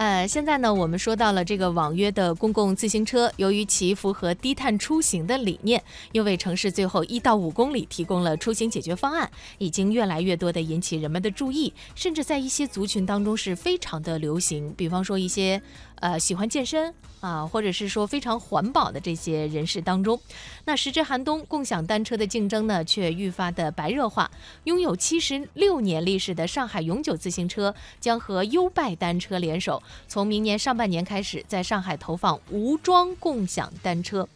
[0.00, 14.72] 呃，现在呢，我们说到了这个网约的公共自行车，由于其符合低碳出行的理念，又为城市最后一到五公里提供了出行解决方案，已经越来越多的引起人们的注意，甚至在一些族群当中是非常的流行。
[14.74, 15.60] 比方说一些
[16.00, 20.20] 呃喜欢健身啊，或者是说非常环保的这些人士当中，
[20.64, 24.30] 那时值寒冬，共享单车的竞争呢却愈发的白热化。
[24.64, 29.82] 拥有七十六年历史的上海永久自行车将和优拜单车联手。
[30.08, 34.28] 从明年上半年开始，在上海投放无桩共享单车。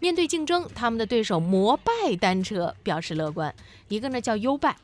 [0.00, 3.54] 面对竞争，他们的对手摩拜单车表示乐观。
[3.86, 4.76] 一个呢叫优拜，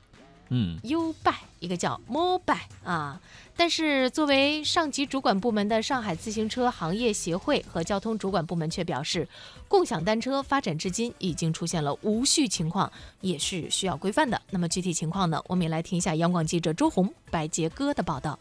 [0.50, 3.20] 嗯，优拜；一个叫摩拜啊。
[3.56, 9.28] 但是作为上级主管部门的上海自行车行业协会和交通主管部门却表示，
[9.66, 12.90] 共享单车发展至今已经出现了无序情况，
[13.20, 14.40] 也是需要规范的。
[14.50, 15.42] 那么具体情况呢？
[15.48, 18.38] 我们也来听一下央广记者周红、白杰哥的报道。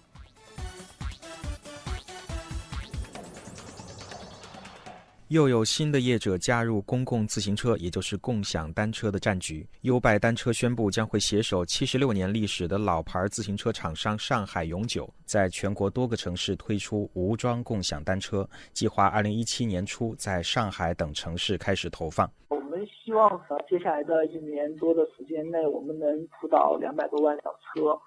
[5.30, 9.68] 又有新的业者加入公共自行车，也就是共享单车的战局。
[9.82, 22.32] 优拜单车宣布将会携手七十六年历史的老牌自行车厂商上海永久，在全国多个城市推出无桩共享单车，计划二零一七年初在上海等城市开始投放。
[22.48, 28.00] 我们希望呃，接下来的一年多的时间内，我们能铺到两百多万辆车，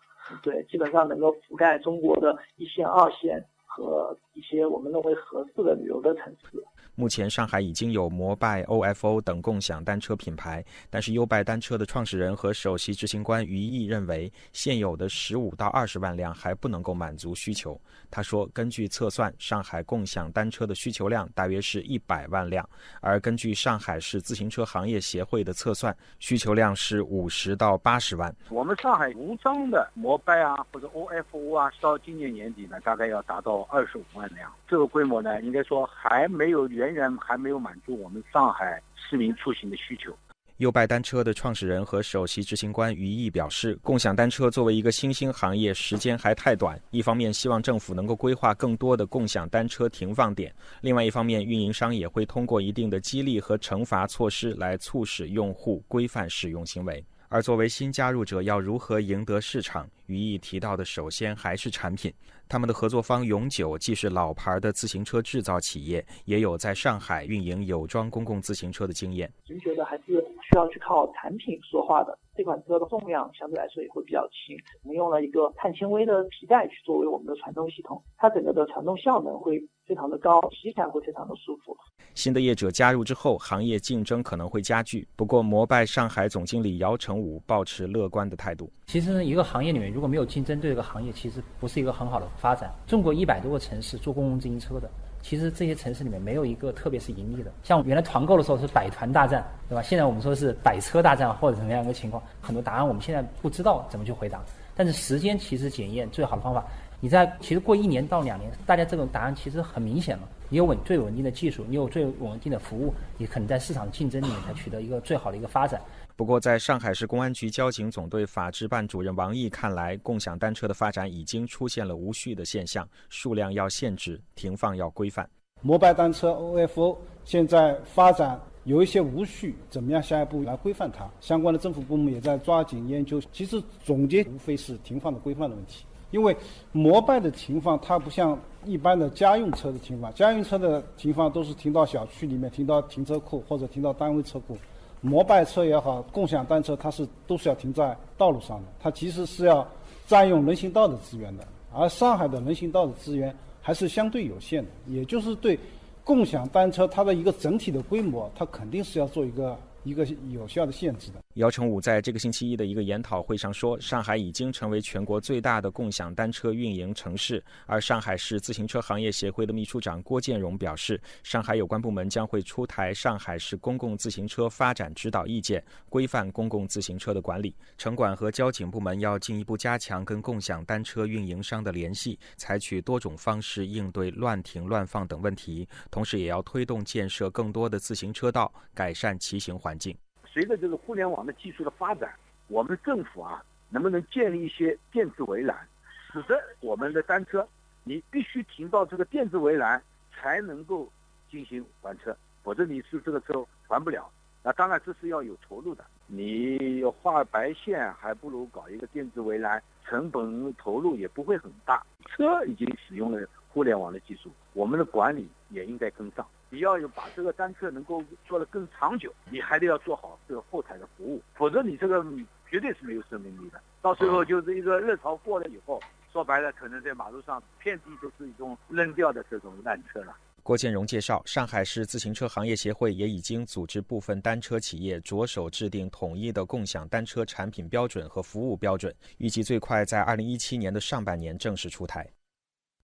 [0.43, 6.65] 对，基本上能够覆盖中国的一线、二线和一些我们认为合适的旅游的城市。
[6.95, 17.79] 目前，上海已经有摩拜、OFO 等共享单车品牌，但是优拜单车的创始人和首席执行官于毅认为，现有的十五到二十万辆还不能够满足需求。
[18.11, 22.69] 他说，根据测算，上海共享单车的需求量大约是一百万辆，
[23.01, 28.35] 而根据上海市自行车行业协会的测算，需求量是五十到八十万。
[28.51, 34.30] 我们上海无桩的摩拜啊，或者 OFO 啊，到今年年底呢，大概要达到二十五万
[34.69, 40.17] 这个规模呢，应该说还没有远远还没有满足我们上海市民出行的需求。
[40.59, 46.79] 优拜单车的创始人和首席执行官于毅表示，共享单车作为一个新兴行业，时间还太短。
[46.91, 50.53] 一方面，希望政府能够规划更多的共享单车停放点；
[50.83, 57.03] 另外一方面，运营商也会通过一定的激励和惩罚措施来促使用户规范使用行为。
[57.33, 59.89] 而作为新加入者，要如何赢得市场？
[60.07, 62.13] 于毅提到的，首先还是产品。
[62.49, 69.33] 他们的合作方永久既是老牌的自行车制造企业，也有在上海运营有装公共自行车的经验。
[69.49, 72.19] 我们觉得还是需要去靠产品说话的。
[72.35, 81.77] 这款车的重量相对来说也会比较轻，我们用了一个碳纤维的皮带去作为我们的传动系统，它整个的传动效能会非常的高，骑起来会非常的舒服。
[82.15, 85.07] 新的业者加入之后，行业竞争可能会加剧。
[85.17, 88.71] 不过，摩拜上海总经理姚成武保持乐观的态度。
[88.87, 92.71] 其实，一个行业里面如果没有竞争，对这个行业其实不是一个很好的发展。
[92.87, 94.91] 中国一百多个城市做公共自行车的，
[95.23, 97.53] 其实这些城市里面没有一个特别是盈利的。
[97.63, 99.83] 像原来团购的时候是百团大战，对吧？
[99.83, 104.43] 现在我们说是百车大战或者怎么样一个情况，很多答案我们现在不知道怎么去回答。
[104.75, 106.65] 但是时间其实检验最好的方法。
[107.03, 110.29] 你在其实过一年到两年，大家这种答案其实很明显了。
[110.51, 115.81] 你有稳最稳定的技术，你有最稳定的服务，你可能在市场竞争里面才取得一个最好的一个发展。
[116.15, 125.27] 不过，在上海市公安局交警总队法制办主任王毅看来，共享单车的发展已经出现了无序的现象，数量要限制，停放要规范。
[125.63, 131.09] 摩拜单车 OFO 现在发展有一些无序，怎么样下一步来规范它？
[131.21, 133.23] 相关的政府部门也在抓紧研究。
[133.33, 135.87] 其实总结无非是停放的规范的问题。
[136.11, 136.37] 因为
[136.73, 144.57] 摩拜的停放，它不像一般的家用车的停放，家用车的停放都是停到小区里面，停到停车库或者停到单位车库。
[145.01, 149.67] 摩拜车也好，共享单车它是都是要停在道路上的，它其实是要
[150.07, 151.47] 占用人行道的资源的。
[151.73, 155.59] 而上海的人行道的资源还是相对有限的，也就是对
[156.05, 159.57] 共享单车它的一个整体的规模，它肯定是要做一个。
[159.83, 161.23] 一个有效的限制的。
[161.41, 167.43] 姚成武在这个星期一的一个研讨会上说，上海已经成为全国最大的共享单车运营城市。
[167.65, 177.57] 而上海市自行车行业协会的秘书长郭建荣表示，上海有关部门将会出台上海市公共自行车发展指导意见，规范公共自行车的管理。
[177.79, 189.71] 城管和交警部门要进一步加强跟共享单车运营商的联系，采取多种方式应对乱停乱放等问题，同时也要推动建设更多的自行车道，改善骑行环。
[189.79, 189.97] 境
[190.33, 192.15] 随着这个互联网的技术的发展，
[192.49, 195.67] 我们政府啊，能不能建立一些电子围栏，
[196.13, 197.47] 使得我们的单车，
[197.83, 199.83] 你必须停到这个电子围栏
[200.15, 200.89] 才能够
[201.31, 204.09] 进行还车，否则你是这个车还不了。
[204.43, 211.85] 那当然这是要有投入的，你画白线还不如搞一个电子围栏，成本投入也不会很大。
[212.07, 213.21] 车已经使用了
[213.53, 216.27] 互联网的技术，我们的管理也应该跟上。
[216.49, 222.05] 你要有把这个单车能够做得更长久，你还得要做好这个后台的服务，否则你这个
[222.49, 223.61] 绝对是没有生命力的。
[223.81, 225.81] 到最后就是一个热潮过了以后，
[226.13, 230.17] 说白了，可能在马路上遍地都是一种扔掉的这种烂车了。
[230.43, 242.11] 郭建荣介绍，上海市自行车行业协会也已经组织部分单车企业着手制定统一的共享单车产品标准和服务标准，预计最快在二零一七年的上半年正式出台。